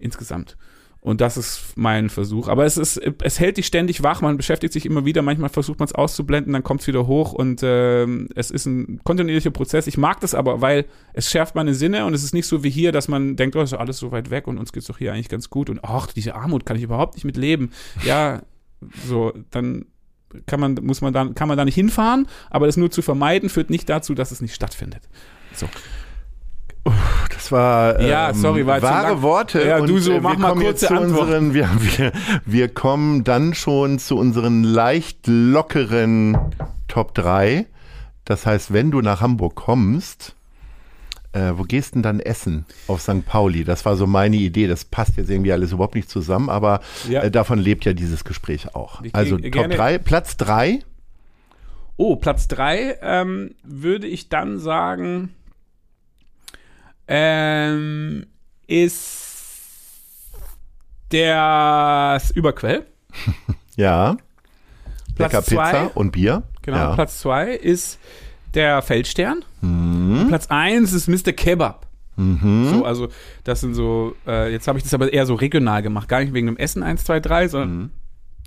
insgesamt. 0.00 0.56
Und 1.00 1.20
das 1.20 1.36
ist 1.36 1.74
mein 1.76 2.10
Versuch. 2.10 2.48
Aber 2.48 2.64
es 2.64 2.76
ist, 2.76 3.00
es 3.22 3.38
hält 3.38 3.58
dich 3.58 3.66
ständig 3.66 4.02
wach, 4.02 4.22
man 4.22 4.36
beschäftigt 4.36 4.72
sich 4.72 4.86
immer 4.86 5.04
wieder, 5.04 5.22
manchmal 5.22 5.50
versucht 5.50 5.78
man 5.78 5.86
es 5.86 5.94
auszublenden, 5.94 6.52
dann 6.52 6.64
kommt 6.64 6.80
es 6.80 6.88
wieder 6.88 7.06
hoch 7.06 7.32
und 7.32 7.60
ähm, 7.62 8.28
es 8.34 8.50
ist 8.50 8.66
ein 8.66 9.00
kontinuierlicher 9.04 9.52
Prozess. 9.52 9.86
Ich 9.86 9.98
mag 9.98 10.18
das 10.20 10.34
aber, 10.34 10.60
weil 10.62 10.86
es 11.12 11.30
schärft 11.30 11.54
meine 11.54 11.74
Sinne 11.74 12.06
und 12.06 12.14
es 12.14 12.24
ist 12.24 12.34
nicht 12.34 12.48
so 12.48 12.64
wie 12.64 12.70
hier, 12.70 12.90
dass 12.90 13.06
man 13.06 13.36
denkt, 13.36 13.54
oh, 13.54 13.62
ist 13.62 13.72
alles 13.72 13.98
so 13.98 14.10
weit 14.10 14.30
weg 14.30 14.48
und 14.48 14.58
uns 14.58 14.72
geht's 14.72 14.86
doch 14.86 14.98
hier 14.98 15.12
eigentlich 15.12 15.28
ganz 15.28 15.48
gut 15.48 15.70
und 15.70 15.84
ach, 15.84 16.08
diese 16.12 16.34
Armut 16.34 16.66
kann 16.66 16.76
ich 16.76 16.82
überhaupt 16.82 17.14
nicht 17.14 17.24
mit 17.24 17.36
leben. 17.36 17.70
Ja, 18.04 18.42
so, 19.06 19.32
dann 19.52 19.86
kann 20.46 20.60
man, 20.60 20.74
muss 20.82 21.00
man 21.00 21.12
dann, 21.12 21.34
kann 21.34 21.48
man 21.48 21.56
da 21.56 21.64
nicht 21.64 21.76
hinfahren, 21.76 22.26
aber 22.50 22.66
das 22.66 22.76
nur 22.76 22.90
zu 22.90 23.00
vermeiden, 23.00 23.48
führt 23.48 23.70
nicht 23.70 23.88
dazu, 23.88 24.14
dass 24.14 24.32
es 24.32 24.40
nicht 24.40 24.54
stattfindet. 24.54 25.02
So. 25.52 25.68
Das 27.36 27.52
war 27.52 28.00
ähm, 28.00 28.08
ja, 28.08 28.32
sorry, 28.32 28.66
war 28.66 28.80
wahre 28.80 29.20
Worte. 29.20 29.62
Ja, 29.62 29.80
du 29.80 29.98
so, 29.98 30.12
äh, 30.12 30.20
mach 30.20 30.38
mal 30.38 30.54
kurze 30.54 30.88
unseren, 30.98 31.52
wir, 31.54 31.68
wir, 31.78 32.12
wir 32.46 32.68
kommen 32.68 33.24
dann 33.24 33.52
schon 33.52 33.98
zu 33.98 34.16
unseren 34.16 34.64
leicht 34.64 35.26
lockeren 35.26 36.38
Top 36.88 37.14
3. 37.14 37.66
Das 38.24 38.46
heißt, 38.46 38.72
wenn 38.72 38.90
du 38.90 39.02
nach 39.02 39.20
Hamburg 39.20 39.54
kommst, 39.54 40.34
äh, 41.32 41.52
wo 41.56 41.64
gehst 41.64 41.94
denn 41.94 42.02
dann 42.02 42.20
essen? 42.20 42.64
Auf 42.88 43.02
St. 43.02 43.26
Pauli. 43.26 43.64
Das 43.64 43.84
war 43.84 43.96
so 43.96 44.06
meine 44.06 44.36
Idee. 44.36 44.66
Das 44.66 44.86
passt 44.86 45.18
jetzt 45.18 45.28
irgendwie 45.28 45.52
alles 45.52 45.72
überhaupt 45.72 45.94
nicht 45.94 46.08
zusammen, 46.08 46.48
aber 46.48 46.80
Ja. 47.08 47.22
äh, 47.22 47.30
davon 47.30 47.58
lebt 47.58 47.84
ja 47.84 47.92
dieses 47.92 48.24
Gespräch 48.24 48.74
auch. 48.74 49.02
Ich 49.02 49.14
Also 49.14 49.36
Top 49.36 49.52
gerne- 49.52 49.74
3, 49.76 49.98
Platz 49.98 50.38
3. 50.38 50.80
Oh, 51.98 52.16
Platz 52.16 52.48
3 52.48 52.98
ähm, 53.02 53.50
würde 53.62 54.06
ich 54.06 54.30
dann 54.30 54.58
sagen, 54.58 55.30
ähm, 57.08 58.26
ist 58.66 59.22
der 61.12 62.20
Überquell. 62.34 62.86
Ja. 63.78 64.16
Platz 65.16 65.32
Lecker 65.32 65.42
Pizza 65.42 65.70
zwei. 65.70 65.86
und 65.88 66.12
Bier. 66.12 66.42
Genau, 66.62 66.78
ja. 66.78 66.94
Platz 66.94 67.20
2 67.20 67.50
ist 67.52 67.98
der 68.54 68.80
Feldstern. 68.80 69.44
Mhm. 69.60 70.28
Platz 70.28 70.46
1 70.48 70.94
ist 70.94 71.08
Mr. 71.08 71.32
Kebab. 71.34 71.86
Mhm. 72.16 72.68
So, 72.70 72.84
also 72.86 73.08
das 73.44 73.60
sind 73.60 73.74
so, 73.74 74.16
äh, 74.26 74.50
jetzt 74.50 74.66
habe 74.66 74.78
ich 74.78 74.82
das 74.84 74.94
aber 74.94 75.12
eher 75.12 75.26
so 75.26 75.34
regional 75.34 75.82
gemacht, 75.82 76.08
gar 76.08 76.20
nicht 76.20 76.32
wegen 76.32 76.46
dem 76.46 76.56
Essen 76.56 76.82
1, 76.82 77.04
2, 77.04 77.20
3, 77.20 77.48
sondern 77.48 77.76
Mhm. 77.78 77.90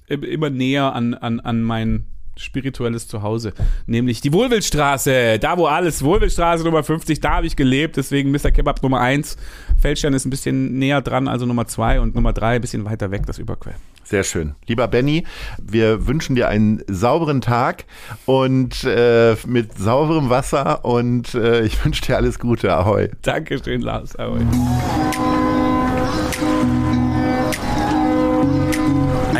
im- 0.07 0.23
immer 0.23 0.49
näher 0.49 0.93
an, 0.95 1.13
an, 1.13 1.39
an 1.41 1.61
mein 1.61 2.07
spirituelles 2.37 3.07
Zuhause, 3.07 3.53
nämlich 3.85 4.21
die 4.21 4.31
Wohlwildstraße, 4.33 5.39
da 5.39 5.57
wo 5.57 5.65
alles, 5.65 6.03
Wohlwildstraße 6.03 6.63
Nummer 6.63 6.83
50, 6.83 7.19
da 7.19 7.35
habe 7.35 7.47
ich 7.47 7.55
gelebt, 7.55 7.97
deswegen 7.97 8.31
Mr. 8.31 8.51
Kebab 8.51 8.81
Nummer 8.81 9.01
1, 9.01 9.37
Feldstern 9.79 10.13
ist 10.13 10.25
ein 10.25 10.29
bisschen 10.29 10.77
näher 10.79 11.01
dran, 11.01 11.27
also 11.27 11.45
Nummer 11.45 11.67
2 11.67 11.99
und 11.99 12.15
Nummer 12.15 12.33
3 12.33 12.55
ein 12.55 12.61
bisschen 12.61 12.85
weiter 12.85 13.11
weg, 13.11 13.25
das 13.25 13.39
Überquell. 13.39 13.75
Sehr 14.09 14.23
schön. 14.23 14.55
Lieber 14.65 14.87
Benny, 14.87 15.23
wir 15.61 16.07
wünschen 16.07 16.35
dir 16.35 16.47
einen 16.47 16.81
sauberen 16.87 17.41
Tag 17.41 17.85
und 18.25 18.83
äh, 18.83 19.35
mit 19.45 19.77
sauberem 19.77 20.31
Wasser 20.31 20.83
und 20.83 21.35
äh, 21.35 21.61
ich 21.63 21.85
wünsche 21.85 22.01
dir 22.01 22.17
alles 22.17 22.39
Gute. 22.39 22.73
Ahoi. 22.73 23.09
Dankeschön, 23.21 23.81
Lars. 23.81 24.15
Ahoi. 24.15 24.39